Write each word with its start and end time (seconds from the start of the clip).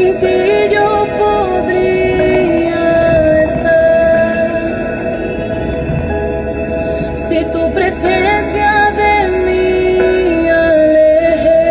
sin 0.00 0.18
ti 0.18 0.68
yo 0.74 1.06
podría 1.18 2.84
estar. 3.42 4.50
Si 7.14 7.38
tu 7.52 7.62
presencia 7.74 8.72
de 9.00 9.14
mí 9.44 10.48
alejé 10.48 11.64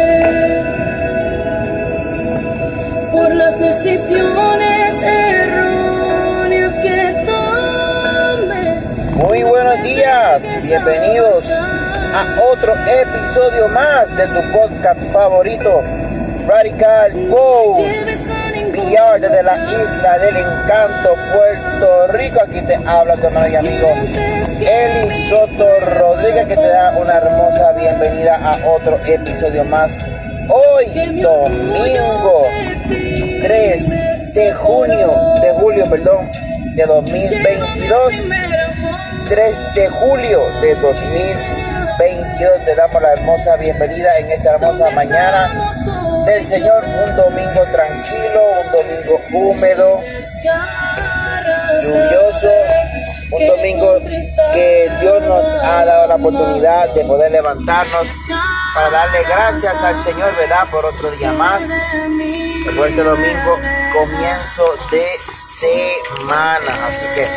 por 3.12 3.30
las 3.34 3.60
decisiones 3.60 5.02
erróneas 5.02 6.74
que 6.84 7.00
tomé. 7.30 8.66
Muy 9.24 9.42
buenos 9.44 9.82
días, 9.84 10.56
bienvenidos 10.64 11.52
a 11.52 12.26
otro 12.52 12.74
episodio 13.04 13.68
más 13.70 14.16
de 14.16 14.28
tu 14.28 14.42
podcast 14.52 15.02
favorito, 15.12 15.84
Radical 16.50 17.30
Ghost 17.30 18.02
PR 18.72 19.22
desde 19.22 19.44
la 19.44 19.56
isla 19.70 20.18
del 20.18 20.36
encanto, 20.36 21.16
Puerto 21.32 22.08
Rico. 22.14 22.42
Aquí 22.42 22.60
te 22.64 22.74
habla 22.88 23.16
tu 23.18 23.28
hermano 23.28 23.50
y 23.50 23.56
amigo 23.56 23.88
Eli 24.60 25.14
Soto 25.30 25.80
Rodríguez 25.80 26.48
que 26.48 26.56
te 26.56 26.68
da 26.68 26.98
una 26.98 27.18
hermosa 27.18 27.74
bienvenida 27.74 28.40
a 28.44 28.68
otro 28.68 29.00
episodio 29.06 29.64
más. 29.66 29.96
Hoy, 30.48 31.22
domingo 31.22 32.48
3 33.44 34.34
de 34.34 34.52
junio, 34.52 35.14
de 35.44 35.52
julio, 35.52 35.88
perdón, 35.88 36.32
de 36.74 36.84
2022. 36.84 38.16
3 39.30 39.76
de 39.76 39.88
julio 39.88 40.42
de 40.62 40.74
2022 40.74 42.66
te 42.66 42.74
damos 42.76 43.02
la 43.04 43.14
hermosa 43.14 43.56
bienvenida 43.58 44.18
en 44.18 44.32
esta 44.32 44.54
hermosa 44.56 44.90
mañana 44.96 46.09
del 46.30 46.46
Señor, 46.46 46.86
un 46.86 47.16
domingo 47.16 47.66
tranquilo, 47.72 48.42
un 48.64 48.72
domingo 48.72 49.22
húmedo, 49.34 50.00
lluvioso, 51.82 52.52
un 53.32 53.48
domingo 53.48 54.00
que 54.54 54.92
Dios 55.02 55.22
nos 55.24 55.56
ha 55.56 55.86
dado 55.86 56.08
la 56.08 56.16
oportunidad 56.16 56.94
de 56.94 57.04
poder 57.06 57.32
levantarnos 57.32 58.08
para 58.76 58.90
darle 58.92 59.24
gracias 59.24 59.82
al 59.82 59.98
Señor, 59.98 60.36
¿verdad? 60.36 60.68
Por 60.72 60.86
otro 60.86 61.10
día 61.12 61.32
más. 61.34 61.62
Por 62.76 62.96
domingo, 62.96 63.58
comienzo 63.92 64.64
de 64.92 65.06
semana. 65.34 66.88
Así 66.88 67.08
que 67.08 67.28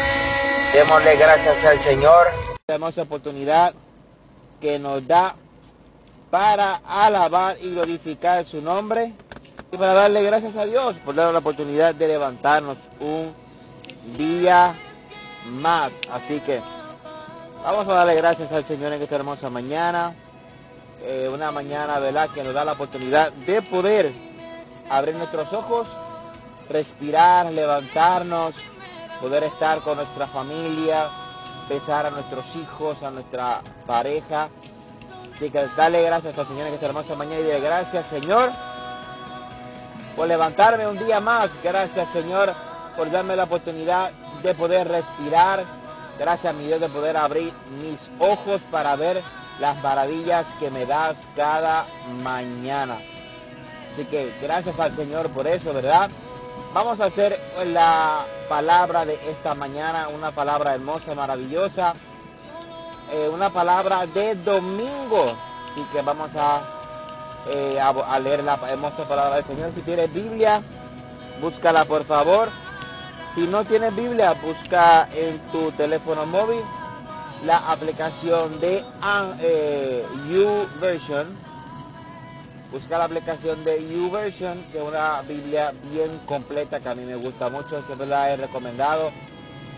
démosle 0.79 1.17
gracias 1.17 1.65
al 1.65 1.79
Señor. 1.79 2.29
Hermosa 2.69 3.03
oportunidad 3.03 3.73
que 4.61 4.79
nos 4.79 5.07
da 5.09 5.35
para 6.33 6.81
alabar 6.89 7.59
y 7.61 7.75
glorificar 7.75 8.47
su 8.47 8.63
nombre 8.63 9.13
y 9.71 9.77
para 9.77 9.93
darle 9.93 10.23
gracias 10.23 10.57
a 10.57 10.65
Dios 10.65 10.95
por 11.05 11.15
darnos 11.15 11.35
la 11.35 11.41
oportunidad 11.41 11.95
de 11.95 12.09
levantarnos 12.09 12.79
un 13.01 13.35
día 14.17 14.75
más. 15.61 15.93
Así 16.11 16.41
que 16.41 16.59
vamos 17.63 17.87
a 17.87 17.93
darle 17.93 18.15
gracias 18.15 18.51
al 18.51 18.65
Señor 18.65 18.95
en 18.95 19.03
esta 19.03 19.17
hermosa 19.17 19.51
mañana. 19.51 20.15
Eh, 21.03 21.29
una 21.31 21.53
mañana, 21.53 21.99
¿verdad? 21.99 22.31
Que 22.31 22.43
nos 22.43 22.55
da 22.55 22.65
la 22.65 22.73
oportunidad 22.73 23.31
de 23.31 23.61
poder 23.61 24.11
abrir 24.89 25.15
nuestros 25.17 25.53
ojos, 25.53 25.87
respirar, 26.71 27.53
levantarnos, 27.53 28.55
poder 29.21 29.43
estar 29.43 29.83
con 29.83 29.97
nuestra 29.97 30.27
familia, 30.29 31.11
besar 31.69 32.07
a 32.07 32.11
nuestros 32.11 32.47
hijos, 32.57 33.03
a 33.03 33.11
nuestra 33.11 33.61
pareja. 33.87 34.49
Así 35.35 35.51
que 35.51 35.67
darle 35.77 36.03
gracias 36.03 36.39
al 36.39 36.47
Señor 36.47 36.67
en 36.69 36.75
esta 36.75 36.87
hermosa 36.87 37.17
mañana 37.17 37.41
y 37.41 37.45
de 37.45 37.61
gracias, 37.61 38.07
Señor, 38.09 38.51
por 40.17 40.29
levantarme 40.29 40.87
un 40.87 40.99
día 40.99 41.21
más. 41.21 41.51
Gracias, 41.63 42.09
Señor, 42.11 42.55
por 42.97 43.11
darme 43.11 43.37
la 43.37 43.45
oportunidad 43.45 44.11
de 44.43 44.55
poder 44.55 44.89
respirar. 44.89 45.65
Gracias, 46.19 46.55
mi 46.55 46.67
Dios, 46.67 46.81
de 46.81 46.89
poder 46.89 47.17
abrir 47.17 47.53
mis 47.81 48.11
ojos 48.19 48.61
para 48.71 48.95
ver 48.97 49.23
las 49.59 49.83
maravillas 49.83 50.45
que 50.61 50.71
me 50.71 50.87
das 50.87 51.17
cada 51.37 51.87
mañana. 52.23 52.99
Así 53.93 54.05
que 54.07 54.33
gracias 54.43 54.79
al 54.79 54.95
Señor 54.95 55.31
por 55.31 55.47
eso, 55.47 55.73
¿verdad? 55.73 56.11
Vamos 56.75 57.01
a 57.01 57.07
hacer 57.07 57.39
la 57.67 58.25
palabra 58.49 59.05
de 59.05 59.15
esta 59.31 59.55
mañana, 59.55 60.09
una 60.09 60.31
palabra 60.31 60.75
hermosa, 60.75 61.15
maravillosa. 61.15 61.95
Eh, 63.13 63.29
una 63.29 63.51
palabra 63.51 64.07
de 64.07 64.35
domingo. 64.37 65.37
Así 65.71 65.85
que 65.93 66.01
vamos 66.01 66.31
a, 66.35 66.63
eh, 67.51 67.79
leer 68.23 68.43
la 68.43 68.59
hermosa 68.71 69.07
palabra 69.07 69.37
del 69.37 69.45
Señor. 69.45 69.71
Si 69.75 69.83
tienes 69.83 70.11
Biblia, 70.15 70.63
búscala 71.39 71.85
por 71.85 72.07
favor. 72.07 72.49
Si 73.35 73.47
no 73.49 73.65
tienes 73.65 73.95
Biblia, 73.95 74.33
busca 74.43 75.11
en 75.15 75.39
tu 75.51 75.73
teléfono 75.73 76.25
móvil 76.25 76.63
la 77.45 77.59
aplicación 77.71 78.59
de 78.61 78.83
eh, 79.41 80.07
YouVersion. 80.31 81.27
Busca 82.71 82.97
la 82.97 83.05
aplicación 83.05 83.63
de 83.65 83.87
YouVersion, 83.93 84.63
que 84.73 84.79
es 84.79 84.85
una 84.85 85.21
Biblia 85.29 85.75
bien 85.91 86.19
completa 86.25 86.81
que 86.81 86.89
a 86.89 86.95
mí 86.95 87.05
me 87.05 87.17
gusta 87.17 87.51
mucho, 87.51 87.83
siempre 87.87 88.07
la 88.07 88.31
he 88.31 88.39
recomendado. 88.39 89.13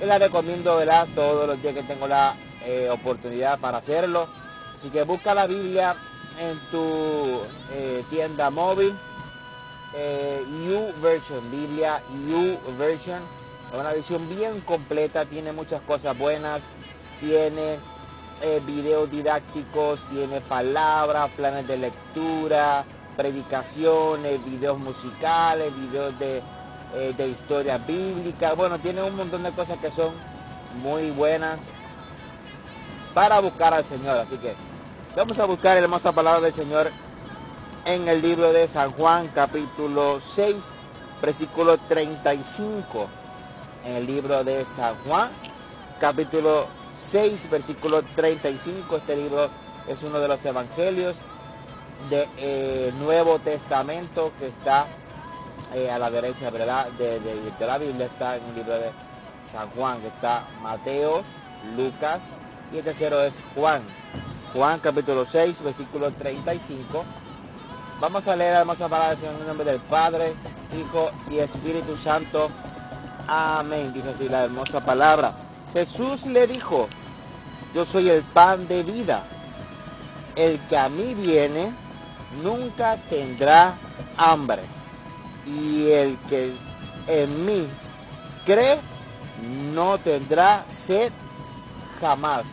Y 0.00 0.06
la 0.06 0.18
recomiendo 0.18 0.76
¿verdad? 0.76 1.08
todos 1.16 1.48
los 1.48 1.60
días 1.60 1.74
que 1.74 1.82
tengo 1.82 2.06
la 2.06 2.36
eh, 2.64 2.88
oportunidad 2.90 3.58
para 3.58 3.78
hacerlo. 3.78 4.28
Así 4.76 4.90
que 4.90 5.02
busca 5.02 5.34
la 5.34 5.46
Biblia 5.46 5.96
en 6.38 6.58
tu 6.70 7.42
eh, 7.72 8.04
tienda 8.10 8.50
móvil. 8.50 8.94
Eh, 9.94 10.44
YouVersion, 10.66 11.50
Biblia 11.50 12.02
YouVersion. 12.28 13.22
Es 13.72 13.78
una 13.80 13.92
visión 13.92 14.28
bien 14.28 14.60
completa, 14.60 15.24
tiene 15.24 15.52
muchas 15.52 15.80
cosas 15.82 16.16
buenas 16.16 16.60
tiene 17.20 17.78
eh, 18.42 18.60
videos 18.66 19.10
didácticos, 19.10 20.00
tiene 20.10 20.40
palabras, 20.42 21.30
planes 21.30 21.66
de 21.66 21.78
lectura, 21.78 22.84
predicaciones, 23.16 24.44
videos 24.44 24.78
musicales, 24.78 25.72
videos 25.74 26.18
de, 26.18 26.42
de 27.16 27.28
historia 27.28 27.78
bíblica. 27.78 28.52
Bueno, 28.54 28.78
tiene 28.78 29.02
un 29.02 29.16
montón 29.16 29.42
de 29.42 29.52
cosas 29.52 29.78
que 29.78 29.90
son 29.90 30.12
muy 30.82 31.10
buenas 31.12 31.58
para 33.14 33.40
buscar 33.40 33.72
al 33.72 33.84
Señor. 33.84 34.18
Así 34.18 34.36
que 34.38 34.54
vamos 35.16 35.38
a 35.38 35.46
buscar 35.46 35.76
la 35.76 35.82
hermosa 35.82 36.12
palabra 36.12 36.40
del 36.40 36.52
Señor 36.52 36.90
en 37.86 38.08
el 38.08 38.20
libro 38.20 38.52
de 38.52 38.68
San 38.68 38.90
Juan, 38.92 39.28
capítulo 39.28 40.20
6, 40.34 40.56
versículo 41.22 41.78
35. 41.78 43.08
En 43.86 43.96
el 43.96 44.06
libro 44.06 44.42
de 44.44 44.66
San 44.76 44.94
Juan, 45.06 45.30
capítulo 46.00 46.66
6, 47.12 47.50
versículo 47.50 48.02
35. 48.16 48.96
Este 48.96 49.16
libro 49.16 49.48
es 49.86 50.02
uno 50.02 50.18
de 50.18 50.28
los 50.28 50.44
evangelios 50.44 51.14
de 52.10 52.28
eh, 52.38 52.92
Nuevo 52.98 53.38
Testamento 53.38 54.32
que 54.38 54.46
está 54.46 54.86
eh, 55.74 55.90
a 55.90 55.98
la 55.98 56.10
derecha, 56.10 56.50
¿verdad? 56.50 56.86
De, 56.92 57.20
la 57.60 57.78
Biblia 57.78 58.06
está 58.06 58.36
en 58.36 58.42
el 58.44 58.54
libro 58.56 58.74
de 58.74 58.90
San 59.52 59.68
Juan, 59.70 60.02
está 60.04 60.46
Mateos, 60.62 61.22
Lucas 61.76 62.20
y 62.74 62.78
el 62.78 62.84
tercero 62.84 63.22
es 63.22 63.32
Juan. 63.54 63.82
Juan 64.52 64.80
capítulo 64.80 65.24
6, 65.30 65.62
versículo 65.62 66.10
35. 66.10 67.04
Vamos 68.00 68.26
a 68.26 68.34
leer 68.34 68.54
la 68.54 68.60
hermosa 68.60 68.88
palabra 68.88 69.16
en 69.22 69.40
el 69.40 69.46
nombre 69.46 69.70
del 69.70 69.80
Padre, 69.80 70.34
Hijo 70.76 71.10
y 71.30 71.38
Espíritu 71.38 71.96
Santo. 71.96 72.50
Amén. 73.28 73.92
Dice 73.92 74.10
así 74.10 74.28
la 74.28 74.44
hermosa 74.44 74.84
palabra. 74.84 75.32
Jesús 75.72 76.26
le 76.26 76.48
dijo, 76.48 76.88
yo 77.74 77.84
soy 77.84 78.10
el 78.10 78.22
pan 78.22 78.66
de 78.66 78.82
vida. 78.82 79.24
El 80.34 80.58
que 80.68 80.76
a 80.76 80.88
mí 80.88 81.14
viene 81.14 81.72
nunca 82.42 82.96
tendrá 83.08 83.76
hambre. 84.16 84.62
Y 85.46 85.90
el 85.90 86.18
que 86.28 86.56
en 87.06 87.46
mí 87.46 87.68
cree 88.44 88.80
no 89.72 89.96
tendrá 89.98 90.64
sed 90.68 91.12
jamás. 92.00 92.44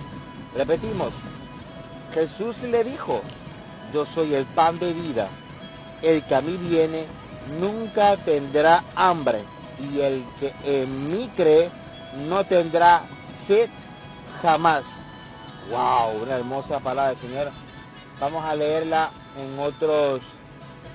Repetimos, 0.55 1.13
Jesús 2.13 2.61
le 2.63 2.83
dijo, 2.83 3.21
yo 3.93 4.05
soy 4.05 4.35
el 4.35 4.45
pan 4.45 4.77
de 4.79 4.93
vida. 4.93 5.29
El 6.01 6.23
que 6.23 6.35
a 6.35 6.41
mí 6.41 6.57
viene 6.57 7.05
nunca 7.59 8.17
tendrá 8.17 8.83
hambre. 8.95 9.43
Y 9.79 10.01
el 10.01 10.25
que 10.39 10.53
en 10.65 11.07
mí 11.07 11.31
cree 11.35 11.69
no 12.27 12.43
tendrá 12.43 13.03
sed 13.47 13.69
jamás. 14.41 14.83
Wow, 15.69 16.23
una 16.23 16.35
hermosa 16.35 16.79
palabra 16.79 17.15
Señor. 17.19 17.51
Vamos 18.19 18.43
a 18.45 18.55
leerla 18.55 19.09
en 19.37 19.59
otros, 19.59 20.21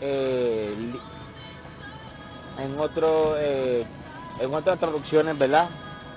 eh, 0.00 0.74
en 2.58 2.78
otro, 2.78 3.34
eh, 3.38 3.84
en 4.40 4.54
otras 4.54 4.78
traducciones, 4.78 5.36
¿verdad? 5.36 5.68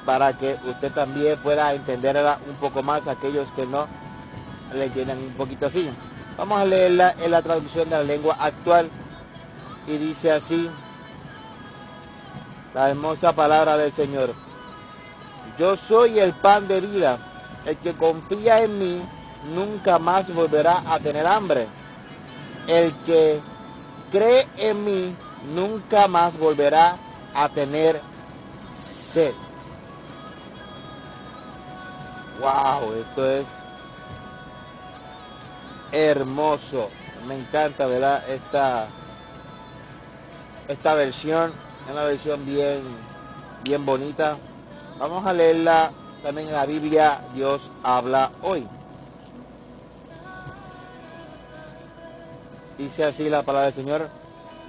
Para 0.09 0.33
que 0.33 0.57
usted 0.65 0.91
también 0.91 1.37
pueda 1.37 1.71
entenderla 1.71 2.39
un 2.47 2.55
poco 2.55 2.81
más, 2.81 3.07
aquellos 3.07 3.47
que 3.51 3.67
no 3.67 3.85
le 4.73 4.85
entienden 4.85 5.19
un 5.19 5.33
poquito 5.33 5.67
así. 5.67 5.87
Vamos 6.35 6.59
a 6.59 6.65
leerla 6.65 7.13
en 7.19 7.29
la 7.29 7.43
traducción 7.43 7.87
de 7.87 7.95
la 7.95 8.03
lengua 8.03 8.35
actual 8.39 8.89
y 9.85 9.97
dice 9.97 10.31
así, 10.31 10.67
la 12.73 12.89
hermosa 12.89 13.33
palabra 13.33 13.77
del 13.77 13.93
Señor. 13.93 14.33
Yo 15.59 15.77
soy 15.77 16.17
el 16.17 16.33
pan 16.33 16.67
de 16.67 16.81
vida. 16.81 17.19
El 17.67 17.77
que 17.77 17.93
confía 17.93 18.63
en 18.63 18.79
mí 18.79 19.03
nunca 19.53 19.99
más 19.99 20.33
volverá 20.33 20.81
a 20.87 20.97
tener 20.97 21.27
hambre. 21.27 21.67
El 22.65 22.91
que 23.05 23.39
cree 24.11 24.47
en 24.57 24.83
mí 24.83 25.15
nunca 25.53 26.07
más 26.07 26.35
volverá 26.39 26.97
a 27.35 27.47
tener 27.49 28.01
sed. 29.13 29.35
Wow, 32.39 32.93
esto 32.93 33.29
es 33.29 33.45
hermoso. 35.91 36.89
Me 37.27 37.35
encanta, 37.35 37.85
¿verdad? 37.85 38.23
Esta, 38.29 38.87
esta 40.69 40.93
versión, 40.93 41.51
es 41.85 41.91
una 41.91 42.05
versión 42.05 42.45
bien, 42.45 42.81
bien 43.63 43.85
bonita. 43.85 44.37
Vamos 44.99 45.25
a 45.25 45.33
leerla 45.33 45.91
también 46.23 46.47
en 46.47 46.53
la 46.53 46.65
Biblia. 46.65 47.21
Dios 47.33 47.71
habla 47.83 48.31
hoy. 48.41 48.65
Dice 52.77 53.03
así 53.03 53.29
la 53.29 53.43
palabra 53.43 53.65
del 53.65 53.75
Señor. 53.75 54.09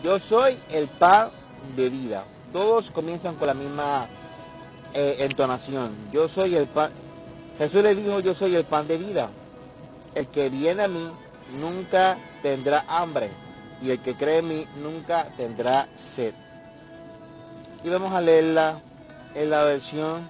Yo 0.02 0.18
soy 0.18 0.60
el 0.70 0.88
pan 0.88 1.30
de 1.76 1.88
vida. 1.88 2.24
Todos 2.52 2.90
comienzan 2.90 3.36
con 3.36 3.46
la 3.46 3.54
misma 3.54 4.08
eh, 4.92 5.18
entonación. 5.20 5.94
Yo 6.10 6.28
soy 6.28 6.56
el 6.56 6.66
pan. 6.66 6.90
Jesús 7.60 7.82
le 7.82 7.94
dijo, 7.94 8.20
yo 8.20 8.34
soy 8.34 8.56
el 8.56 8.64
pan 8.64 8.88
de 8.88 8.96
vida. 8.96 9.28
El 10.14 10.26
que 10.28 10.48
viene 10.48 10.82
a 10.82 10.88
mí 10.88 11.10
nunca 11.60 12.16
tendrá 12.42 12.86
hambre 12.88 13.28
y 13.82 13.90
el 13.90 14.00
que 14.00 14.14
cree 14.14 14.38
en 14.38 14.48
mí 14.48 14.66
nunca 14.82 15.24
tendrá 15.36 15.86
sed. 15.94 16.32
Y 17.84 17.90
vamos 17.90 18.12
a 18.12 18.22
leerla 18.22 18.80
en 19.34 19.50
la 19.50 19.62
versión 19.64 20.26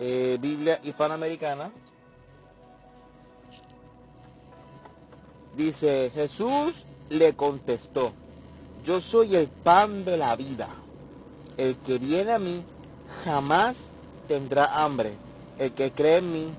eh, 0.00 0.38
Biblia 0.40 0.80
hispanoamericana. 0.82 1.70
Dice, 5.54 6.10
Jesús 6.14 6.72
le 7.10 7.34
contestó, 7.34 8.12
yo 8.82 9.02
soy 9.02 9.36
el 9.36 9.48
pan 9.48 10.06
de 10.06 10.16
la 10.16 10.34
vida. 10.36 10.70
El 11.58 11.76
que 11.76 11.98
viene 11.98 12.32
a 12.32 12.38
mí 12.38 12.64
jamás 13.26 13.76
tendrá 14.28 14.84
hambre. 14.84 15.12
El 15.58 15.72
que 15.72 15.92
cree 15.92 16.18
en 16.18 16.32
mí 16.32 16.52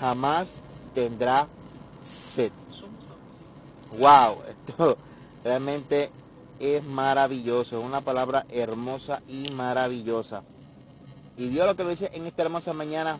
jamás 0.00 0.48
tendrá 0.94 1.46
sed. 2.04 2.52
Wow, 3.98 4.38
esto 4.48 4.96
realmente 5.44 6.10
es 6.58 6.84
maravilloso, 6.84 7.78
es 7.78 7.84
una 7.84 8.02
palabra 8.02 8.46
hermosa 8.50 9.22
y 9.28 9.50
maravillosa. 9.50 10.42
Y 11.36 11.48
Dios 11.48 11.66
lo 11.66 11.74
que 11.74 11.84
lo 11.84 11.90
dice 11.90 12.10
en 12.12 12.26
esta 12.26 12.42
hermosa 12.42 12.72
mañana 12.72 13.18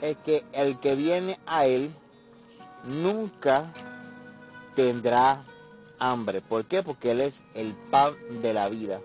es 0.00 0.16
que 0.24 0.44
el 0.52 0.78
que 0.78 0.94
viene 0.94 1.38
a 1.46 1.66
Él 1.66 1.90
nunca 2.84 3.72
tendrá 4.74 5.44
hambre. 5.98 6.40
¿Por 6.40 6.64
qué? 6.64 6.82
Porque 6.82 7.10
Él 7.10 7.20
es 7.20 7.42
el 7.54 7.74
pan 7.90 8.14
de 8.40 8.54
la 8.54 8.68
vida. 8.68 9.00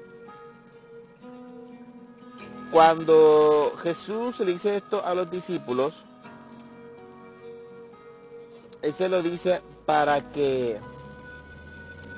Cuando 2.76 3.72
Jesús 3.84 4.38
le 4.42 4.48
dice 4.48 4.76
esto 4.76 5.02
a 5.06 5.16
los 5.16 5.32
discípulos, 5.32 5.94
Él 8.82 8.94
se 8.94 9.08
lo 9.08 9.22
dice 9.22 9.62
para 9.86 10.34
que 10.34 10.78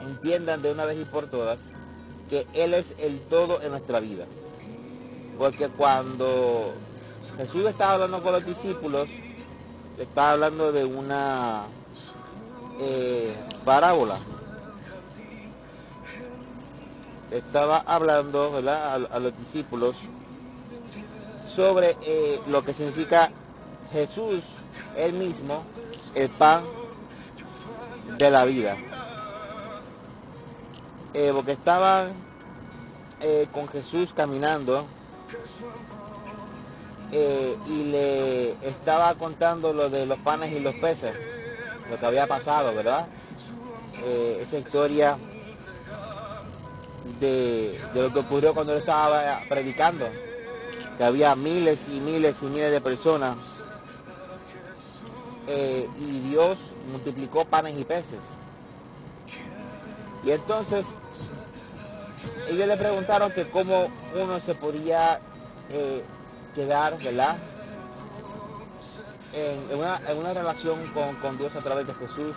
entiendan 0.01 0.63
de 0.63 0.71
una 0.71 0.85
vez 0.85 0.99
y 0.99 1.05
por 1.05 1.27
todas 1.27 1.59
que 2.27 2.47
Él 2.55 2.73
es 2.73 2.95
el 2.97 3.19
todo 3.19 3.61
en 3.61 3.69
nuestra 3.69 3.99
vida. 3.99 4.25
Porque 5.37 5.67
cuando 5.67 6.73
Jesús 7.37 7.65
estaba 7.65 7.93
hablando 7.93 8.23
con 8.23 8.31
los 8.31 8.43
discípulos, 8.43 9.07
estaba 9.99 10.31
hablando 10.31 10.71
de 10.71 10.85
una 10.85 11.65
eh, 12.79 13.31
parábola. 13.63 14.17
Estaba 17.29 17.77
hablando 17.85 18.59
A, 19.11 19.19
los 19.19 19.37
discípulos 19.37 19.95
sobre 21.57 21.97
eh, 22.03 22.39
lo 22.49 22.63
que 22.63 22.71
significa 22.71 23.31
Jesús, 23.91 24.43
él 24.95 25.13
mismo, 25.13 25.63
el 26.13 26.29
pan 26.29 26.63
de 28.19 28.29
la 28.29 28.45
vida. 28.45 28.77
Eh, 31.15 31.31
porque 31.33 31.53
estaban 31.53 32.13
eh, 33.21 33.47
con 33.51 33.67
Jesús 33.69 34.13
caminando 34.15 34.85
y 37.11 37.83
le 37.85 38.51
estaba 38.67 39.15
contando 39.15 39.73
lo 39.73 39.89
de 39.89 40.05
los 40.05 40.19
panes 40.19 40.51
y 40.51 40.59
los 40.59 40.75
peces, 40.75 41.13
lo 41.89 41.97
que 41.97 42.05
había 42.05 42.27
pasado, 42.27 42.75
¿verdad? 42.75 43.07
esa 44.41 44.57
historia 44.57 45.17
de, 47.19 47.81
de, 47.93 48.03
lo 48.03 48.13
que 48.13 48.19
ocurrió 48.19 48.53
cuando 48.53 48.73
él 48.73 48.79
estaba 48.79 49.41
predicando, 49.49 50.05
que 50.97 51.03
había 51.03 51.35
miles 51.35 51.79
y 51.89 51.99
miles 51.99 52.37
y 52.41 52.45
miles 52.45 52.71
de 52.71 52.81
personas 52.81 53.35
y 55.47 56.19
Dios 56.29 56.57
multiplicó 56.91 57.45
panes 57.45 57.77
y 57.77 57.83
peces. 57.83 58.19
Y 60.23 60.31
entonces 60.31 60.85
ellos 62.49 62.67
le 62.67 62.77
preguntaron 62.77 63.31
que 63.31 63.49
cómo 63.49 63.87
uno 64.15 64.39
se 64.39 64.55
podía 64.55 65.19
eh, 65.69 66.03
quedar, 66.55 66.97
¿verdad? 67.01 67.37
En, 69.33 70.17
una, 70.17 70.33
relación 70.33 70.79
con, 71.21 71.37
Dios 71.37 71.55
a 71.55 71.59
través 71.59 71.85
de 71.85 71.93
Jesús 71.93 72.35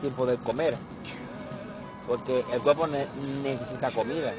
sin 0.00 0.10
poder 0.12 0.38
comer. 0.38 0.76
Porque 2.06 2.44
el 2.52 2.60
cuerpo 2.60 2.86
necesita 2.86 3.90
comida. 3.90 4.32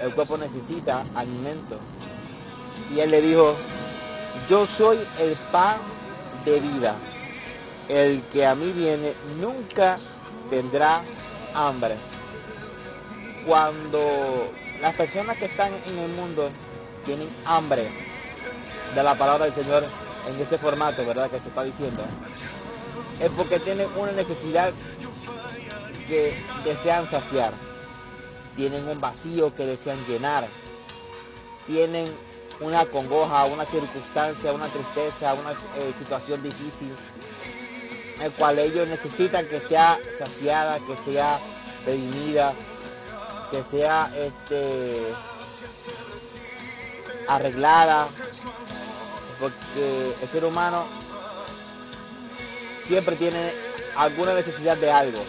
El 0.00 0.14
cuerpo 0.14 0.38
necesita 0.38 1.04
alimento. 1.14 1.78
Y 2.94 3.00
él 3.00 3.10
le 3.10 3.20
dijo, 3.20 3.56
yo 4.48 4.66
soy 4.66 4.98
el 5.18 5.36
pan 5.52 5.76
de 6.44 6.60
vida. 6.60 6.96
El 7.88 8.22
que 8.24 8.46
a 8.46 8.54
mí 8.54 8.72
viene 8.72 9.14
nunca 9.40 9.98
tendrá 10.50 11.02
hambre 11.54 11.96
cuando 13.46 14.52
las 14.80 14.94
personas 14.94 15.36
que 15.36 15.46
están 15.46 15.72
en 15.86 15.98
el 15.98 16.10
mundo 16.12 16.50
tienen 17.04 17.28
hambre 17.44 17.88
de 18.94 19.02
la 19.02 19.14
palabra 19.14 19.44
del 19.46 19.54
Señor 19.54 19.86
en 20.28 20.40
ese 20.40 20.58
formato, 20.58 21.04
¿verdad? 21.04 21.30
Que 21.30 21.40
se 21.40 21.48
está 21.48 21.62
diciendo, 21.62 22.02
es 23.20 23.30
porque 23.30 23.60
tienen 23.60 23.88
una 23.96 24.12
necesidad 24.12 24.72
que 26.08 26.34
desean 26.64 27.08
saciar, 27.08 27.52
tienen 28.56 28.88
un 28.88 29.00
vacío 29.00 29.54
que 29.54 29.66
desean 29.66 29.98
llenar, 30.06 30.48
tienen 31.66 32.10
una 32.60 32.84
congoja, 32.86 33.44
una 33.44 33.64
circunstancia, 33.64 34.52
una 34.52 34.68
tristeza, 34.68 35.34
una 35.34 35.52
eh, 35.52 35.92
situación 35.98 36.42
difícil, 36.42 36.94
el 38.20 38.32
cual 38.32 38.58
ellos 38.58 38.86
necesitan 38.88 39.46
que 39.46 39.60
sea 39.60 39.98
saciada, 40.18 40.78
que 40.80 41.10
sea 41.10 41.40
redimida, 41.84 42.54
que 43.50 43.62
sea 43.62 44.10
este, 44.16 45.12
arreglada, 47.28 48.08
porque 49.40 50.14
el 50.22 50.28
ser 50.28 50.44
humano 50.44 50.86
siempre 52.86 53.16
tiene 53.16 53.52
alguna 53.96 54.34
necesidad 54.34 54.76
de 54.76 54.90
algo. 54.90 55.24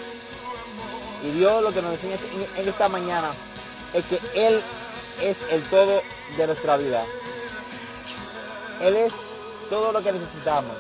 Y 1.24 1.32
Dios 1.32 1.64
lo 1.64 1.74
que 1.74 1.82
nos 1.82 1.94
enseña 1.94 2.18
en 2.56 2.68
esta 2.68 2.88
mañana 2.88 3.32
es 3.94 4.06
que 4.06 4.20
Él 4.36 4.62
es 5.22 5.38
el 5.52 5.64
todo 5.70 6.02
de 6.38 6.48
nuestra 6.48 6.78
vida. 6.78 7.06
Él 8.82 8.96
es 8.96 9.14
todo 9.70 9.92
lo 9.92 10.04
que 10.04 10.12
necesitamos. 10.12 10.76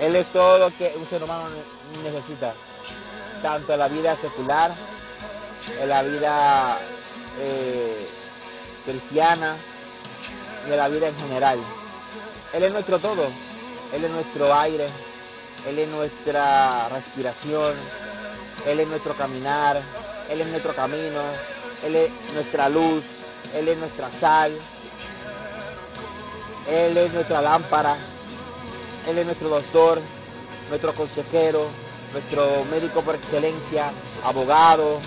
Él 0.00 0.16
es 0.16 0.32
todo 0.32 0.58
lo 0.58 0.76
que 0.76 0.94
un 0.96 1.08
ser 1.08 1.22
humano 1.22 1.44
necesita, 2.02 2.54
tanto 3.42 3.72
en 3.72 3.78
la 3.78 3.88
vida 3.88 4.16
secular 4.16 4.72
en 5.80 5.88
la 5.88 6.02
vida 6.02 6.78
eh, 7.40 8.08
cristiana 8.84 9.56
y 10.66 10.72
en 10.72 10.76
la 10.76 10.88
vida 10.88 11.08
en 11.08 11.16
general. 11.16 11.58
Él 12.52 12.62
es 12.62 12.72
nuestro 12.72 12.98
todo, 12.98 13.26
Él 13.92 14.04
es 14.04 14.10
nuestro 14.10 14.54
aire, 14.54 14.88
Él 15.66 15.78
es 15.78 15.88
nuestra 15.88 16.88
respiración, 16.88 17.74
Él 18.66 18.80
es 18.80 18.88
nuestro 18.88 19.14
caminar, 19.16 19.80
Él 20.30 20.40
es 20.40 20.46
nuestro 20.46 20.74
camino, 20.74 21.20
Él 21.84 21.96
es 21.96 22.10
nuestra 22.34 22.68
luz, 22.68 23.02
Él 23.54 23.68
es 23.68 23.78
nuestra 23.78 24.10
sal, 24.10 24.52
Él 26.68 26.96
es 26.96 27.12
nuestra 27.12 27.40
lámpara, 27.40 27.96
Él 29.06 29.18
es 29.18 29.24
nuestro 29.24 29.48
doctor, 29.48 30.00
nuestro 30.68 30.94
consejero, 30.94 31.68
nuestro 32.12 32.64
médico 32.70 33.02
por 33.02 33.14
excelencia, 33.14 33.90
abogado, 34.24 35.00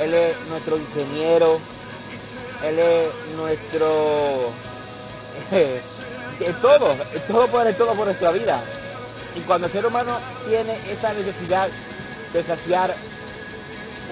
Él 0.00 0.14
es 0.14 0.40
nuestro 0.48 0.76
ingeniero, 0.76 1.60
Él 2.64 2.78
es 2.78 3.08
nuestro... 3.36 4.52
todo, 6.62 6.96
todo 7.28 7.48
por 7.48 7.72
todo 7.74 7.94
por 7.94 8.06
nuestra 8.06 8.32
vida. 8.32 8.62
Y 9.36 9.40
cuando 9.40 9.66
el 9.66 9.72
ser 9.72 9.86
humano 9.86 10.18
tiene 10.48 10.76
esa 10.90 11.12
necesidad 11.14 11.68
de 12.32 12.42
saciar 12.42 12.94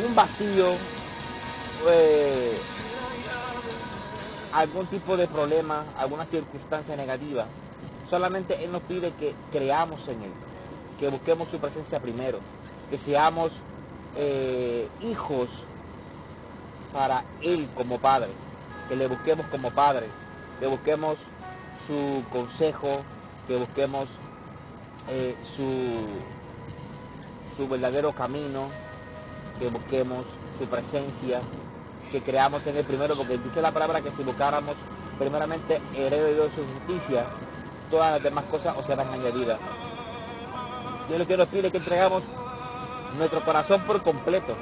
un 0.07 0.15
vacío, 0.15 0.77
eh, 1.89 2.59
algún 4.53 4.87
tipo 4.87 5.17
de 5.17 5.27
problema, 5.29 5.85
alguna 5.99 6.27
circunstancia 6.27 6.97
negativa, 6.97 7.47
solamente 8.09 8.65
Él 8.65 8.73
nos 8.73 8.83
pide 8.83 9.13
que 9.13 9.35
creamos 9.53 10.07
en 10.09 10.23
Él, 10.23 10.33
que 10.99 11.09
busquemos 11.09 11.49
su 11.49 11.59
presencia 11.59 12.01
primero, 12.01 12.39
que 12.91 12.99
seamos 12.99 13.51
eh, 14.17 14.89
hijos 15.01 15.49
para 16.93 17.25
Él 17.41 17.69
como 17.77 17.99
Padre, 17.99 18.31
que 18.89 18.97
le 18.97 19.07
busquemos 19.07 19.47
como 19.47 19.71
Padre, 19.71 20.07
que 20.59 20.67
busquemos 20.67 21.17
su 21.87 22.23
consejo, 22.33 22.89
que 23.47 23.57
busquemos 23.57 24.07
eh, 25.09 25.35
su, 25.57 26.07
su 27.57 27.69
verdadero 27.69 28.13
camino, 28.13 28.69
que 29.59 29.69
busquemos 29.69 30.25
su 30.59 30.67
presencia, 30.67 31.41
que 32.11 32.23
creamos 32.23 32.67
en 32.67 32.76
el 32.76 32.85
primero, 32.85 33.17
porque 33.17 33.38
dice 33.38 33.62
la 33.62 33.73
palabra 33.73 34.00
que 34.00 34.11
si 34.11 34.23
buscáramos 34.23 34.75
primeramente 35.19 35.81
heredo 35.95 36.26
de 36.26 36.35
Dios 36.35 36.49
su 36.55 36.64
justicia, 36.64 37.25
todas 37.90 38.12
las 38.12 38.23
demás 38.23 38.45
cosas 38.50 38.76
os 38.76 38.87
serán 38.87 39.09
añadidas. 39.09 39.59
Dios 41.09 41.19
lo 41.19 41.26
que 41.26 41.37
nos 41.37 41.47
pide 41.47 41.71
que 41.71 41.79
entregamos 41.79 42.23
nuestro 43.19 43.40
corazón 43.45 43.81
por 43.83 44.02
completo, 44.02 44.57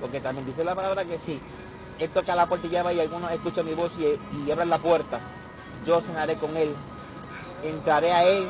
porque 0.00 0.20
también 0.20 0.46
dice 0.46 0.64
la 0.64 0.74
palabra 0.74 1.04
que 1.04 1.18
si 1.18 1.40
Él 1.98 2.10
toca 2.10 2.34
la 2.34 2.46
puerta 2.46 2.66
y 2.66 2.70
llama 2.70 2.92
y 2.92 3.00
algunos 3.00 3.30
escuchan 3.32 3.66
mi 3.66 3.74
voz 3.74 3.90
y, 3.98 4.46
y 4.46 4.50
abren 4.50 4.70
la 4.70 4.78
puerta, 4.78 5.20
yo 5.86 6.00
cenaré 6.00 6.36
con 6.36 6.56
Él, 6.56 6.74
entraré 7.64 8.12
a 8.12 8.24
Él 8.24 8.48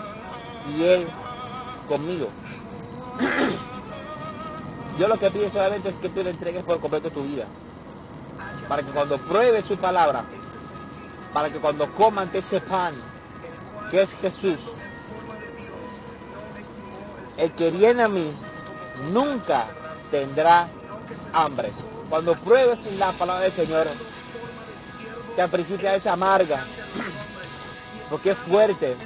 y 0.76 0.84
Él 0.84 1.06
conmigo. 1.88 2.28
Yo 4.98 5.08
lo 5.08 5.18
que 5.18 5.30
pido 5.30 5.50
solamente 5.50 5.88
es 5.88 5.94
que 5.94 6.08
tú 6.10 6.22
le 6.22 6.30
entregues 6.30 6.62
por 6.62 6.78
completo 6.80 7.10
tu 7.10 7.22
vida. 7.22 7.46
Para 8.70 8.84
que 8.84 8.92
cuando 8.92 9.18
pruebes 9.18 9.64
su 9.64 9.76
palabra, 9.78 10.22
para 11.34 11.50
que 11.50 11.58
cuando 11.58 11.92
coman 11.92 12.30
de 12.30 12.38
ese 12.38 12.60
pan, 12.60 12.94
que 13.90 14.00
es 14.00 14.10
Jesús, 14.22 14.58
el 17.36 17.50
que 17.50 17.72
viene 17.72 18.04
a 18.04 18.08
mí 18.08 18.30
nunca 19.12 19.66
tendrá 20.12 20.68
hambre. 21.32 21.72
Cuando 22.08 22.36
pruebes 22.36 22.78
la 22.96 23.10
palabra 23.10 23.42
del 23.42 23.52
Señor, 23.52 23.88
que 25.34 25.42
al 25.42 25.50
principio 25.50 25.90
es 25.90 26.06
amarga, 26.06 26.64
porque 28.08 28.30
es 28.30 28.38
fuerte, 28.38 28.96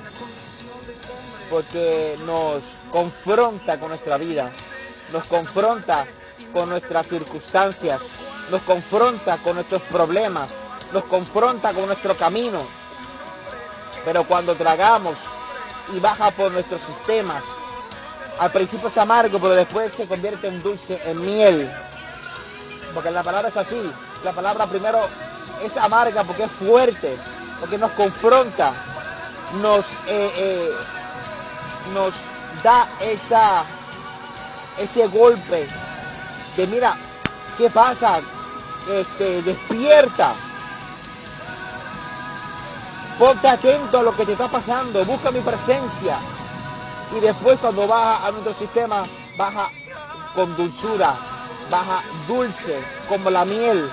porque 1.49 2.19
nos 2.27 2.61
confronta 2.93 3.81
con 3.81 3.89
nuestra 3.89 4.19
vida, 4.19 4.53
nos 5.11 5.25
confronta 5.25 6.05
con 6.53 6.69
nuestras 6.69 7.07
circunstancias, 7.07 8.03
nos 8.51 8.63
confronta 8.63 9.39
con 9.39 9.55
nuestros 9.55 9.83
problemas, 9.83 10.49
nos 10.93 11.05
confronta 11.05 11.73
con 11.73 11.87
nuestro 11.87 12.17
camino. 12.17 12.67
Pero 14.05 14.25
cuando 14.25 14.55
tragamos 14.55 15.15
y 15.95 16.01
baja 16.01 16.31
por 16.31 16.53
nuestros 16.53 16.81
sistemas, 16.83 17.43
al 18.39 18.51
principio 18.51 18.89
es 18.89 18.99
amargo, 18.99 19.39
pero 19.39 19.55
después 19.55 19.93
se 19.93 20.07
convierte 20.07 20.49
en 20.49 20.63
dulce, 20.63 21.01
en 21.07 21.25
miel. 21.25 21.71
Porque 22.93 23.11
la 23.11 23.23
palabra 23.23 23.49
es 23.49 23.57
así. 23.57 23.93
La 24.23 24.33
palabra 24.33 24.67
primero 24.67 25.01
es 25.63 25.77
amarga 25.77 26.25
porque 26.25 26.45
es 26.45 26.51
fuerte, 26.51 27.17
porque 27.61 27.79
nos 27.79 27.91
confronta, 27.93 28.73
nos, 29.61 29.85
eh, 30.07 30.33
eh, 30.37 30.71
da 32.63 32.89
esa 33.01 33.65
ese 34.79 35.07
golpe 35.07 35.69
de 36.57 36.67
mira, 36.67 36.97
¿qué 37.57 37.71
pasa? 37.71 38.21
Este, 38.91 39.43
despierta. 39.43 40.35
Ponte 43.19 43.49
atento 43.49 43.99
a 43.99 44.03
lo 44.03 44.17
que 44.17 44.27
te 44.27 44.33
está 44.33 44.49
pasando, 44.49 45.05
busca 45.05 45.31
mi 45.31 45.41
presencia. 45.41 46.19
Y 47.17 47.21
después 47.21 47.59
cuando 47.59 47.87
baja 47.87 48.27
a 48.27 48.31
nuestro 48.33 48.55
sistema, 48.55 49.07
baja 49.37 49.71
con 50.35 50.57
dulzura, 50.57 51.15
baja 51.71 52.03
dulce 52.27 52.83
como 53.09 53.31
la 53.31 53.45
miel. 53.45 53.89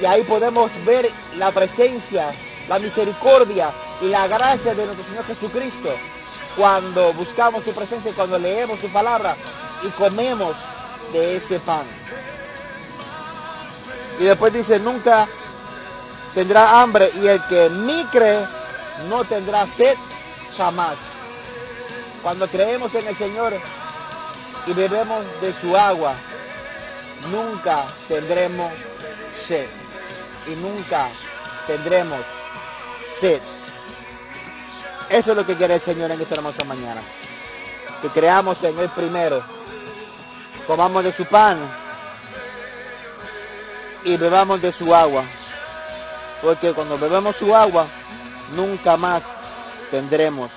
Y 0.00 0.04
ahí 0.04 0.22
podemos 0.24 0.70
ver 0.84 1.10
la 1.36 1.52
presencia, 1.52 2.34
la 2.68 2.78
misericordia 2.78 3.72
y 4.02 4.08
la 4.08 4.26
gracia 4.26 4.74
de 4.74 4.84
nuestro 4.84 5.06
Señor 5.06 5.24
Jesucristo. 5.24 5.90
Cuando 6.56 7.12
buscamos 7.14 7.64
su 7.64 7.72
presencia 7.72 8.10
y 8.10 8.14
cuando 8.14 8.38
leemos 8.38 8.78
su 8.78 8.88
palabra, 8.88 9.36
y 9.84 9.88
comemos 9.90 10.54
de 11.12 11.36
ese 11.36 11.60
pan. 11.60 11.84
Y 14.18 14.24
después 14.24 14.52
dice, 14.52 14.78
nunca 14.80 15.28
tendrá 16.34 16.80
hambre 16.80 17.10
y 17.20 17.26
el 17.26 17.42
que 17.46 17.66
en 17.66 17.86
mí 17.86 18.06
cree 18.10 18.46
no 19.08 19.24
tendrá 19.24 19.66
sed 19.66 19.96
jamás. 20.56 20.96
Cuando 22.22 22.48
creemos 22.48 22.94
en 22.94 23.06
el 23.06 23.16
Señor 23.16 23.52
y 24.66 24.72
bebemos 24.72 25.24
de 25.40 25.52
su 25.60 25.76
agua, 25.76 26.14
nunca 27.30 27.86
tendremos 28.08 28.72
sed. 29.46 29.68
Y 30.46 30.54
nunca 30.56 31.08
tendremos 31.66 32.20
sed. 33.20 33.40
Eso 35.08 35.30
es 35.30 35.36
lo 35.36 35.46
que 35.46 35.56
quiere 35.56 35.74
el 35.74 35.80
Señor 35.80 36.10
en 36.10 36.20
esta 36.20 36.34
hermosa 36.36 36.64
mañana. 36.64 37.02
Que 38.00 38.08
creamos 38.08 38.62
en 38.62 38.78
Él 38.78 38.90
primero 38.90 39.42
comamos 40.66 41.04
de 41.04 41.12
su 41.12 41.24
pan 41.26 41.58
y 44.04 44.16
bebamos 44.16 44.60
de 44.60 44.72
su 44.72 44.94
agua. 44.94 45.24
Porque 46.42 46.72
cuando 46.72 46.98
bebemos 46.98 47.36
su 47.36 47.54
agua, 47.54 47.86
nunca 48.54 48.96
más 48.96 49.22
tendremos 49.90 50.50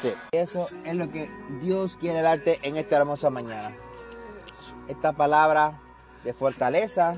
sed. 0.00 0.14
Eso 0.32 0.68
es 0.84 0.94
lo 0.94 1.10
que 1.10 1.30
Dios 1.60 1.96
quiere 1.96 2.22
darte 2.22 2.60
en 2.62 2.76
esta 2.76 2.96
hermosa 2.96 3.30
mañana. 3.30 3.74
Esta 4.86 5.12
palabra 5.12 5.80
de 6.24 6.32
fortaleza, 6.32 7.16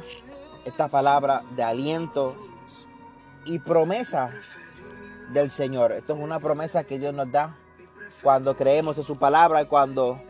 esta 0.65 0.89
palabra 0.89 1.43
de 1.55 1.63
aliento 1.63 2.37
y 3.45 3.59
promesa 3.59 4.33
del 5.33 5.51
Señor. 5.51 5.93
Esto 5.93 6.15
es 6.15 6.21
una 6.21 6.41
promesa 6.41 6.85
que 6.85 6.99
Dios 6.99 7.15
nos 7.15 7.31
da 7.31 7.57
cuando 8.23 8.57
creemos 8.57 8.97
en 8.97 9.05
su 9.05 9.17
palabra 9.17 9.63
y 9.63 9.67
cuando 9.67 10.21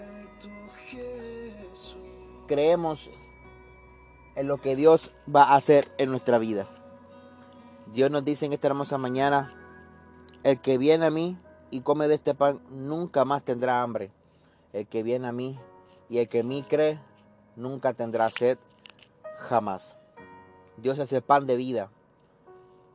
creemos 2.46 3.10
lo 4.46 4.58
que 4.58 4.76
Dios 4.76 5.12
va 5.34 5.44
a 5.44 5.56
hacer 5.56 5.92
en 5.98 6.10
nuestra 6.10 6.38
vida. 6.38 6.66
Dios 7.92 8.10
nos 8.10 8.24
dice 8.24 8.46
en 8.46 8.52
esta 8.52 8.68
hermosa 8.68 8.98
mañana, 8.98 9.52
el 10.44 10.60
que 10.60 10.78
viene 10.78 11.06
a 11.06 11.10
mí 11.10 11.36
y 11.70 11.80
come 11.80 12.08
de 12.08 12.14
este 12.14 12.34
pan 12.34 12.60
nunca 12.70 13.24
más 13.24 13.42
tendrá 13.42 13.82
hambre. 13.82 14.10
El 14.72 14.86
que 14.86 15.02
viene 15.02 15.26
a 15.26 15.32
mí 15.32 15.58
y 16.08 16.18
el 16.18 16.28
que 16.28 16.40
en 16.40 16.48
mí 16.48 16.62
cree 16.62 17.00
nunca 17.56 17.92
tendrá 17.92 18.28
sed 18.28 18.58
jamás. 19.38 19.96
Dios 20.76 20.98
es 20.98 21.12
el 21.12 21.22
pan 21.22 21.46
de 21.46 21.56
vida. 21.56 21.90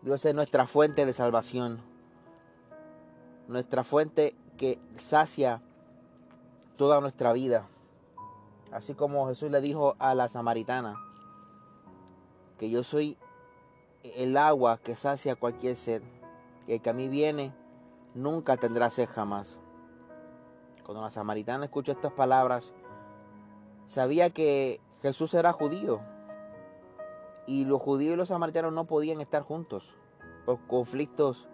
Dios 0.01 0.23
es 0.25 0.33
nuestra 0.33 0.67
fuente 0.67 1.05
de 1.05 1.13
salvación. 1.13 1.81
Nuestra 3.47 3.83
fuente 3.83 4.35
que 4.57 4.79
sacia 4.97 5.61
toda 6.77 7.01
nuestra 7.01 7.33
vida. 7.33 7.67
Así 8.71 8.93
como 8.93 9.27
Jesús 9.27 9.51
le 9.51 9.61
dijo 9.61 9.95
a 9.99 10.15
la 10.15 10.29
samaritana, 10.29 10.95
que 12.57 12.69
yo 12.69 12.83
soy 12.83 13.17
el 14.03 14.37
agua 14.37 14.79
que 14.83 14.95
sacia 14.95 15.35
cualquier 15.35 15.75
sed, 15.75 16.01
que 16.65 16.75
el 16.75 16.81
que 16.81 16.89
a 16.89 16.93
mí 16.93 17.07
viene 17.07 17.53
nunca 18.13 18.57
tendrá 18.57 18.89
sed 18.89 19.07
jamás. 19.09 19.59
Cuando 20.85 21.01
la 21.01 21.11
samaritana 21.11 21.65
escuchó 21.65 21.91
estas 21.91 22.13
palabras, 22.13 22.73
sabía 23.85 24.29
que 24.29 24.79
Jesús 25.01 25.33
era 25.33 25.51
judío 25.51 26.01
y 27.47 27.65
los 27.65 27.81
judíos 27.81 28.13
y 28.13 28.17
los 28.17 28.29
samaritanos 28.29 28.73
no 28.73 28.85
podían 28.85 29.21
estar 29.21 29.43
juntos 29.43 29.93
por 30.45 30.59
conflictos 30.67 31.47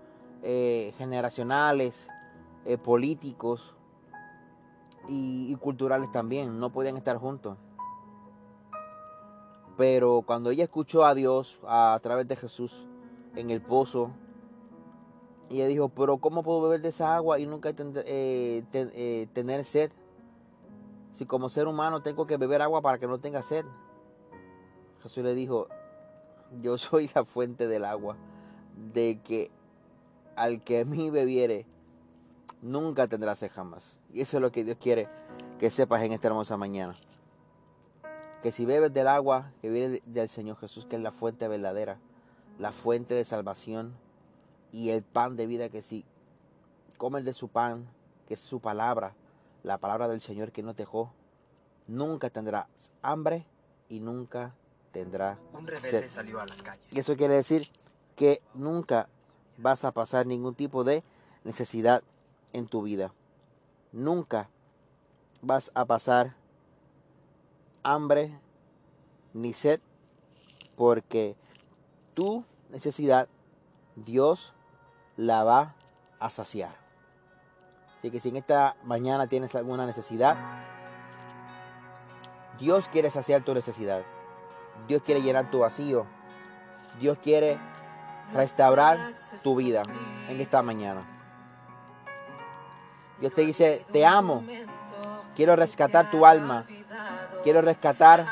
eh, 0.43 0.93
generacionales, 0.97 2.07
eh, 2.65 2.77
políticos, 2.77 3.75
y, 5.07 5.55
culturales 5.55 6.11
también, 6.11 6.59
no 6.59 6.71
podían 6.71 6.97
estar 6.97 7.17
juntos. 7.17 7.57
Pero 9.77 10.23
cuando 10.25 10.51
ella 10.51 10.63
escuchó 10.63 11.05
a 11.05 11.15
Dios 11.15 11.59
a, 11.65 11.99
través 12.01 12.27
de 12.27 12.35
Jesús 12.35 12.87
en 13.35 13.49
el 13.49 13.61
pozo, 13.61 14.11
ella 15.49 15.67
dijo, 15.67 15.89
pero 15.89 16.17
¿cómo 16.17 16.43
puedo 16.43 16.61
beber 16.61 16.81
de 16.81 16.89
esa 16.89 17.15
agua 17.15 17.39
y 17.39 17.45
nunca 17.45 17.73
eh, 17.77 18.63
eh, 18.73 19.27
tener 19.33 19.65
sed? 19.65 19.91
Si 21.13 21.25
como 21.25 21.49
ser 21.49 21.67
humano 21.67 22.01
tengo 22.01 22.25
que 22.25 22.37
beber 22.37 22.61
agua 22.61 22.81
para 22.81 22.97
que 22.97 23.07
no 23.07 23.19
tenga 23.19 23.41
sed. 23.41 23.65
Jesús 25.03 25.23
le 25.23 25.33
dijo, 25.33 25.67
yo 26.61 26.77
soy 26.77 27.09
la 27.13 27.25
fuente 27.25 27.67
del 27.67 27.85
agua, 27.85 28.17
de 28.93 29.19
que 29.23 29.51
al 30.35 30.63
que 30.63 30.81
a 30.81 30.85
mí 30.85 31.09
bebiere, 31.09 31.65
nunca 32.61 33.07
tendrá 33.07 33.35
sed 33.35 33.51
jamás. 33.51 33.99
Y 34.13 34.21
eso 34.21 34.37
es 34.37 34.41
lo 34.41 34.51
que 34.51 34.63
Dios 34.63 34.77
quiere 34.79 35.09
que 35.59 35.69
sepas 35.69 36.01
en 36.01 36.13
esta 36.13 36.27
hermosa 36.27 36.57
mañana. 36.57 36.95
Que 38.41 38.51
si 38.51 38.65
bebes 38.65 38.93
del 38.93 39.07
agua 39.07 39.51
que 39.61 39.69
viene 39.69 40.01
del 40.05 40.27
Señor 40.27 40.57
Jesús, 40.57 40.85
que 40.85 40.95
es 40.95 41.01
la 41.01 41.11
fuente 41.11 41.47
verdadera, 41.47 41.99
la 42.57 42.71
fuente 42.71 43.13
de 43.13 43.25
salvación 43.25 43.93
y 44.71 44.89
el 44.89 45.03
pan 45.03 45.35
de 45.35 45.45
vida, 45.45 45.69
que 45.69 45.81
si 45.81 46.05
comes 46.97 47.23
de 47.25 47.33
su 47.33 47.49
pan, 47.49 47.87
que 48.27 48.33
es 48.33 48.39
su 48.39 48.59
palabra, 48.59 49.13
la 49.63 49.77
palabra 49.77 50.07
del 50.07 50.21
Señor 50.21 50.51
que 50.51 50.63
nos 50.63 50.75
dejó, 50.75 51.13
nunca 51.87 52.29
tendrás 52.29 52.67
hambre 53.01 53.45
y 53.89 53.99
nunca 53.99 54.55
tendrá 54.91 55.37
Un 55.53 55.67
rebelde 55.67 56.09
salió 56.09 56.39
a 56.39 56.45
las 56.45 56.61
calles. 56.61 56.85
Y 56.91 56.99
eso 56.99 57.15
quiere 57.15 57.35
decir 57.35 57.69
que 58.15 58.41
nunca 58.53 59.07
vas 59.57 59.85
a 59.85 59.91
pasar 59.91 60.25
ningún 60.25 60.55
tipo 60.55 60.83
de 60.83 61.03
necesidad 61.43 62.03
en 62.53 62.67
tu 62.67 62.81
vida. 62.81 63.13
Nunca 63.91 64.49
vas 65.41 65.71
a 65.73 65.85
pasar 65.85 66.35
hambre 67.83 68.39
ni 69.33 69.53
sed 69.53 69.79
porque 70.75 71.35
tu 72.13 72.43
necesidad 72.69 73.27
Dios 73.95 74.53
la 75.17 75.43
va 75.43 75.75
a 76.19 76.29
saciar. 76.29 76.75
Así 77.99 78.09
que 78.09 78.19
si 78.19 78.29
en 78.29 78.37
esta 78.37 78.75
mañana 78.83 79.27
tienes 79.27 79.53
alguna 79.55 79.85
necesidad, 79.85 80.37
Dios 82.59 82.87
quiere 82.87 83.09
saciar 83.11 83.43
tu 83.43 83.53
necesidad. 83.53 84.03
Dios 84.87 85.01
quiere 85.03 85.21
llenar 85.21 85.51
tu 85.51 85.59
vacío. 85.59 86.05
Dios 86.99 87.17
quiere 87.21 87.57
restaurar 88.33 89.11
tu 89.43 89.55
vida 89.55 89.83
en 90.29 90.39
esta 90.41 90.61
mañana. 90.61 91.03
Dios 93.19 93.33
te 93.33 93.41
dice, 93.41 93.85
te 93.91 94.05
amo. 94.05 94.43
Quiero 95.35 95.55
rescatar 95.55 96.09
tu 96.09 96.25
alma. 96.25 96.65
Quiero 97.43 97.61
rescatar 97.61 98.25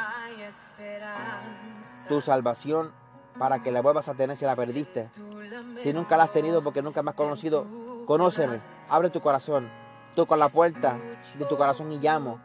tu 2.07 2.21
salvación 2.21 2.91
para 3.37 3.63
que 3.63 3.71
la 3.71 3.81
vuelvas 3.81 4.09
a 4.09 4.13
tener 4.13 4.35
si 4.35 4.45
la 4.45 4.55
perdiste. 4.55 5.09
Si 5.77 5.93
nunca 5.93 6.17
la 6.17 6.23
has 6.25 6.31
tenido 6.31 6.63
porque 6.63 6.81
nunca 6.81 7.01
me 7.01 7.11
has 7.11 7.15
conocido, 7.15 7.65
conóceme. 8.05 8.59
Abre 8.89 9.09
tu 9.09 9.21
corazón. 9.21 9.69
Toca 10.15 10.35
la 10.35 10.49
puerta 10.49 10.97
de 11.37 11.45
tu 11.45 11.57
corazón 11.57 11.91
y 11.91 11.99
llamo. 11.99 12.39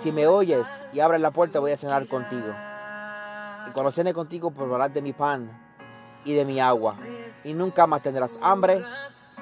Si 0.00 0.12
me 0.12 0.26
oyes 0.26 0.66
y 0.92 1.00
abres 1.00 1.20
la 1.20 1.30
puerta, 1.30 1.60
voy 1.60 1.72
a 1.72 1.76
cenar 1.76 2.06
contigo. 2.06 2.52
Y 3.68 3.70
cuando 3.70 3.92
cene 3.92 4.12
contigo, 4.12 4.50
probarás 4.50 4.92
de 4.92 5.00
mi 5.00 5.12
pan 5.12 5.50
y 6.24 6.34
de 6.34 6.44
mi 6.44 6.60
agua. 6.60 6.96
Y 7.44 7.54
nunca 7.54 7.86
más 7.86 8.02
tendrás 8.02 8.38
hambre 8.42 8.84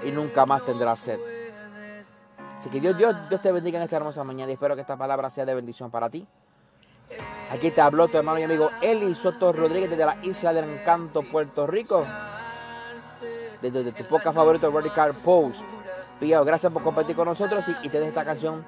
y 0.05 0.11
nunca 0.11 0.47
más 0.47 0.65
tendrás 0.65 1.01
sed. 1.01 1.32
Así 2.63 2.71
que 2.71 2.81
Dios, 2.81 2.97
Dios, 2.97 3.17
Dios 3.29 3.43
te 3.43 3.51
bendiga 3.51 3.79
en 3.79 3.83
esta 3.83 3.97
hermosa 3.97 4.23
mañana 4.23 4.49
y 4.51 4.55
espero 4.55 4.77
que 4.77 4.83
esta 4.83 4.97
palabra 4.97 5.29
sea 5.31 5.45
de 5.45 5.53
bendición 5.53 5.91
para 5.91 6.09
ti. 6.09 6.25
Aquí 7.51 7.73
te 7.73 7.81
habló 7.81 8.07
tu 8.07 8.19
hermano 8.19 8.39
y 8.39 8.45
amigo 8.45 8.71
Eli 8.81 9.17
Soto 9.17 9.53
Rodríguez 9.53 9.91
desde 9.91 10.07
la 10.07 10.19
isla 10.23 10.53
del 10.53 10.71
encanto, 10.71 11.25
Puerto 11.25 11.67
Rico. 11.67 12.07
Desde 13.61 13.91
tu 13.91 14.05
podcast 14.07 14.37
favorito, 14.37 14.71
Radical 14.71 15.13
Post. 15.15 15.65
Pío, 16.21 16.45
gracias 16.45 16.73
por 16.73 16.85
compartir 16.85 17.17
con 17.17 17.27
nosotros 17.27 17.65
y, 17.67 17.87
y 17.89 17.89
te 17.89 17.99
dejo 17.99 18.11
esta 18.11 18.25
canción 18.25 18.65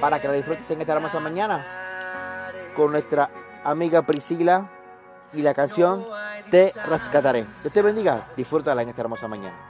para 0.00 0.20
que 0.20 0.28
la 0.28 0.34
disfrutes 0.34 0.70
en 0.70 0.80
esta 0.80 0.92
hermosa 0.92 1.18
mañana 1.18 2.52
con 2.76 2.92
nuestra 2.92 3.30
amiga 3.64 4.02
Priscila 4.02 4.70
y 5.32 5.42
la 5.42 5.54
canción 5.54 6.06
Te 6.52 6.72
rescataré. 6.86 7.48
Dios 7.62 7.72
te 7.72 7.82
bendiga, 7.82 8.28
disfrútala 8.36 8.82
en 8.82 8.90
esta 8.90 9.02
hermosa 9.02 9.26
mañana. 9.26 9.67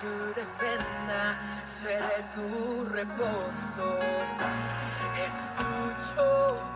Tu 0.00 0.12
defensa, 0.34 1.38
seré 1.64 2.24
tu 2.34 2.84
reposo. 2.84 3.98
Escucho 5.26 6.28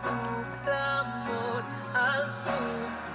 tu 0.03 0.19
clamor 0.63 1.63
al 1.93 2.25
suspirar. 2.43 3.10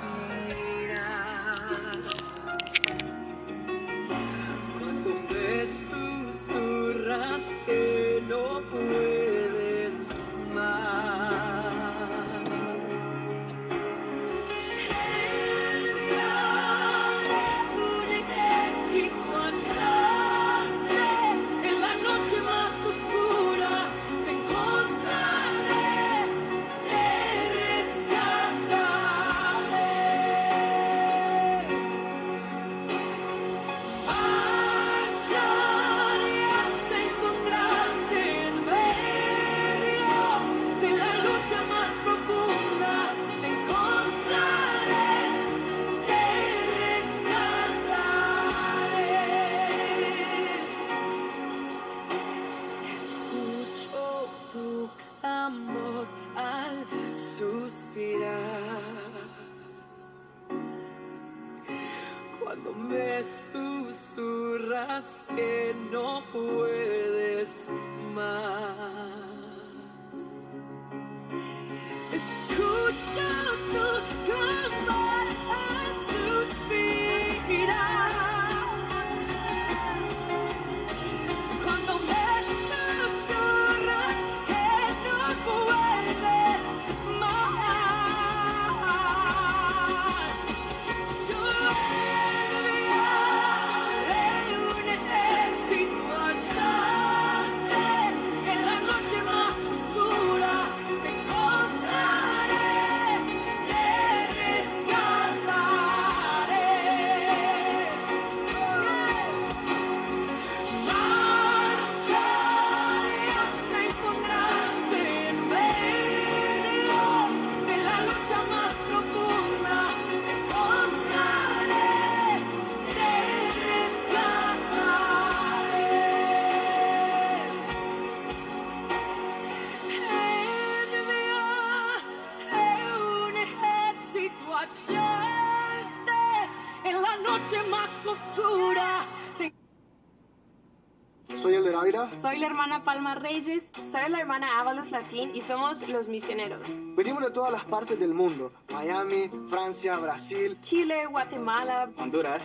Soy 142.27 142.41
la 142.41 142.49
hermana 142.49 142.83
Palma 142.83 143.15
Reyes. 143.15 143.63
Soy 143.93 144.11
la 144.11 144.19
hermana 144.19 144.59
Ábalos 144.59 144.91
Latín 144.91 145.31
y 145.33 145.43
somos 145.43 145.89
los 145.89 146.09
misioneros. 146.09 146.67
Venimos 146.97 147.23
de 147.23 147.31
todas 147.31 147.53
las 147.53 147.65
partes 147.67 148.01
del 148.01 148.15
mundo. 148.15 148.51
Miami, 148.73 149.31
Francia, 149.49 149.97
Brasil. 149.97 150.59
Chile, 150.61 151.07
Guatemala, 151.07 151.89
Honduras. 151.97 152.43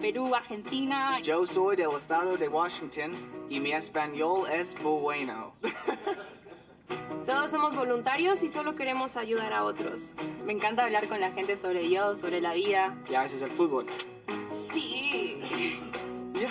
Perú, 0.00 0.34
Argentina. 0.34 1.20
Yo 1.20 1.46
soy 1.46 1.76
del 1.76 1.90
estado 1.96 2.36
de 2.36 2.48
Washington 2.48 3.12
y 3.48 3.60
mi 3.60 3.70
español 3.70 4.50
es 4.50 4.74
bueno. 4.82 5.54
Todos 7.24 7.52
somos 7.52 7.76
voluntarios 7.76 8.42
y 8.42 8.48
solo 8.48 8.74
queremos 8.74 9.16
ayudar 9.16 9.52
a 9.52 9.62
otros. 9.62 10.12
Me 10.44 10.52
encanta 10.52 10.84
hablar 10.84 11.06
con 11.06 11.20
la 11.20 11.30
gente 11.30 11.56
sobre 11.56 11.82
Dios, 11.82 12.18
sobre 12.18 12.40
la 12.40 12.52
vida. 12.54 12.96
Y 13.08 13.14
a 13.14 13.22
veces 13.22 13.42
el 13.42 13.50
fútbol. 13.50 13.86